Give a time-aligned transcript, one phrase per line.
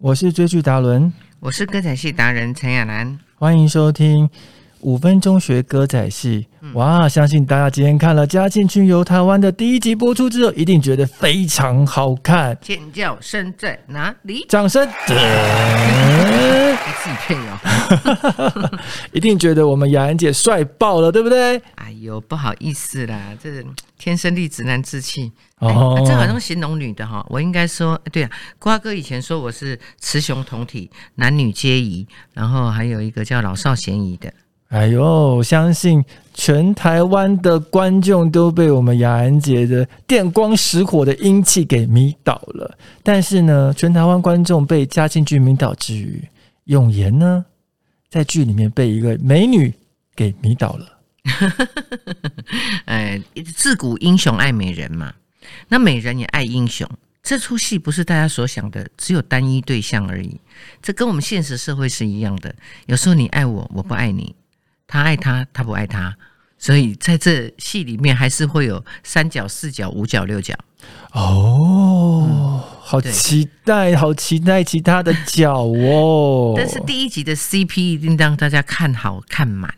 [0.00, 3.18] 我是追剧达伦，我是歌仔戏达人陈亚楠。
[3.34, 4.30] 欢迎收听
[4.78, 6.46] 五分钟学歌仔戏。
[6.74, 12.56] 哇，相信大家今天看了《嘉庆君游台湾》的第一集播出之后，一定觉得非常好看。
[12.60, 14.46] 尖叫声在哪里？
[14.48, 14.88] 掌声！
[16.98, 18.78] 还自己配哦，
[19.12, 21.56] 一定觉得我们雅安姐帅爆了，对不对？
[21.76, 23.64] 哎呦，不好意思啦，这
[23.98, 25.32] 天生丽质难自弃。
[25.58, 34.32] 哦哎这好像形容女的哈，我应该说，对啊，瓜哥以前说我是雌雄同体，男女皆宜，然后还有一个叫老少咸宜的。
[34.68, 42.76] 哎呦，相信全台湾的观众都被我们雅安姐的电光石火的英气给迷倒了。
[43.02, 46.22] 但是呢，全台湾观众被嘉庆剧迷倒之余，
[46.68, 47.44] 永言呢，
[48.08, 49.74] 在剧里面被一个美女
[50.14, 50.98] 给迷倒了。
[52.84, 53.20] 哎，
[53.54, 55.14] 自古英雄爱美人嘛，
[55.68, 56.88] 那美人也爱英雄。
[57.22, 60.40] 这出戏不是大家所想的只有单一对象而已，
[60.80, 62.54] 这跟我们现实社会是一样的。
[62.86, 64.34] 有时候你爱我，我不爱你；
[64.86, 66.16] 他爱他，他不爱他。
[66.58, 70.54] 所以在这戏里面，还是会有三角、四角、五角、六角。
[71.12, 72.07] 哦，
[72.90, 76.54] 好期待，好期待其他的角哦。
[76.56, 79.70] 但是第一集的 CP 一定让大家看好看满。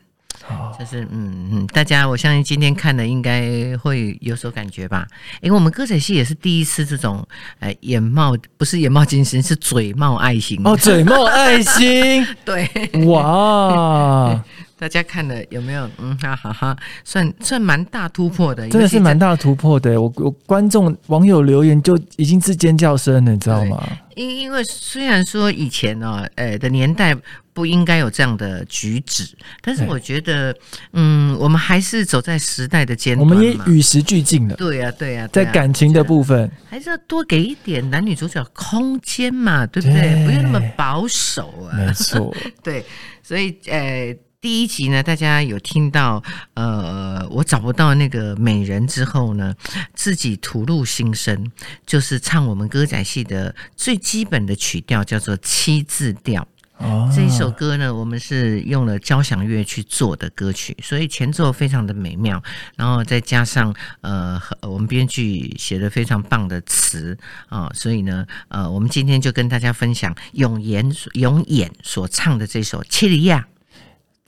[0.48, 5.06] 哦就是嗯嗯，大家我相信今天看的应该会有所感觉吧。
[5.40, 7.26] 因为我们歌仔戏也是第一次这种
[7.58, 10.60] 呃眼冒不是眼冒金星，是嘴冒爱心。
[10.64, 12.68] 哦，嘴冒爱心， 对，
[13.06, 14.44] 哇，
[14.80, 15.86] 大家看了有没有？
[15.98, 20.00] 嗯哈哈哈，算算蛮大突破的，真的是蛮大突破的。
[20.00, 23.86] 我我观众网友留言就已经是尖叫声了，你知道吗？
[24.16, 27.14] 因因为虽然说以前哦，呃的年代
[27.52, 29.28] 不应该有这样的举止，
[29.60, 30.56] 但是我觉得，
[30.94, 33.42] 嗯，我们还是走在时代的尖我端我。
[33.42, 40.00] 们也与时俱进了，对呀、对呀、在感情的部分，还是要多给一点男女主角空间嘛，对不对？
[40.00, 41.76] 对不要那么保守啊。
[41.76, 42.82] 没错， 对，
[43.22, 46.22] 所以呃，第一集呢，大家有听到
[46.54, 49.54] 呃，我找不到那个美人之后呢，
[49.92, 51.52] 自己吐露心声，
[51.84, 56.48] 就是唱我们歌仔戏的最基本的曲调，叫做七字调。
[56.78, 62.42] 哦，这一首歌呢，我们是用了交响乐去做的歌曲，所以前奏非常的美妙，
[62.76, 67.14] 然后再加上呃，我们编剧写的非常棒的词
[67.50, 73.46] 啊、所以呢，呃，我们今天就跟大家分享永言永演所唱的这首《切里亚》。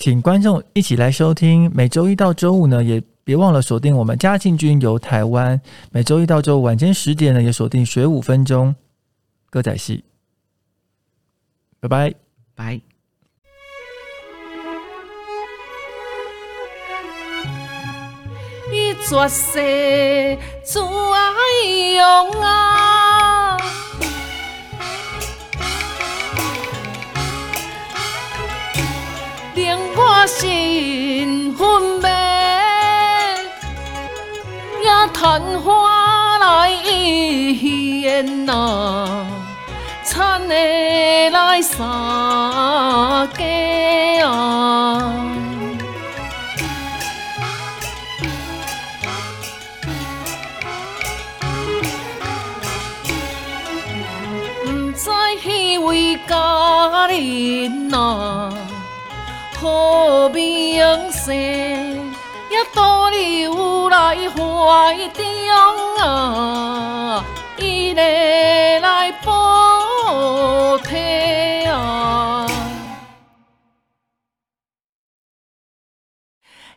[0.02, 1.70] 请观众一起来收听。
[1.72, 5.60] 每周一到周五呢，也别忘了锁定我们嘉庆君游台湾。
[5.92, 8.74] 每周一到周五晚间十点呢，也锁定学五分钟
[9.48, 10.02] 歌仔戏。
[11.78, 12.12] 拜拜。
[12.56, 12.80] 拜。
[18.72, 21.30] 伊绝世自爱
[21.94, 23.01] 用啊，
[30.26, 32.06] 心昏迷，
[34.82, 39.26] 也叹花来现啊，
[40.04, 40.54] 惨的
[41.30, 41.78] 来相
[43.36, 44.28] 嫁啊。
[54.64, 55.10] 毋知
[55.42, 58.52] 迄位佳人啊，
[59.62, 67.24] 好名声，也倒流来怀中啊，
[67.58, 72.44] 伊个来报体啊，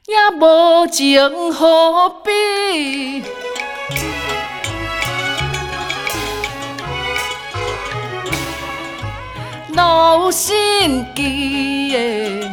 [0.06, 3.24] 也无情可比。
[9.74, 12.50] 老心机的，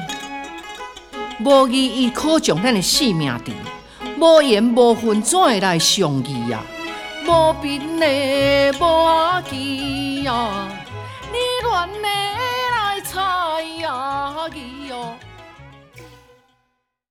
[1.45, 3.53] 无义伊可将咱的性命治，
[4.19, 6.63] 无言无分怎会来相遇啊？
[7.27, 9.43] 无边的无阿啊，
[11.33, 13.21] 你乱的来猜
[13.87, 14.42] 啊！